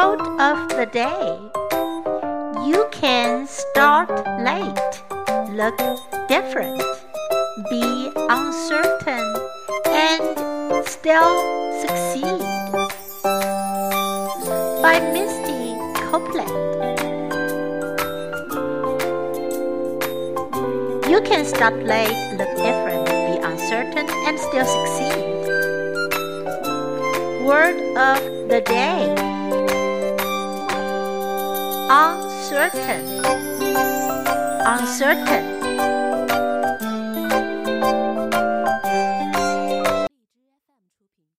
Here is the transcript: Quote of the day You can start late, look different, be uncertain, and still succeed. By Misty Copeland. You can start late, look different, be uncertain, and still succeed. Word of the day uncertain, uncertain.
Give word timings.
Quote 0.00 0.40
of 0.40 0.68
the 0.70 0.86
day 0.86 1.36
You 2.66 2.88
can 2.90 3.46
start 3.46 4.08
late, 4.40 4.92
look 5.50 5.76
different, 6.26 6.80
be 7.68 8.10
uncertain, 8.16 9.26
and 9.88 10.86
still 10.86 11.36
succeed. 11.82 12.40
By 14.80 14.96
Misty 15.12 15.76
Copeland. 16.08 16.56
You 21.10 21.20
can 21.20 21.44
start 21.44 21.76
late, 21.84 22.38
look 22.38 22.56
different, 22.56 23.04
be 23.04 23.36
uncertain, 23.44 24.06
and 24.26 24.40
still 24.40 24.64
succeed. 24.64 25.26
Word 27.44 27.76
of 27.98 28.48
the 28.48 28.62
day 28.64 29.19
uncertain, 31.90 33.24
uncertain. 34.64 35.59